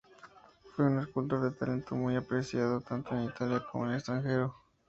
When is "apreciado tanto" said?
2.15-3.15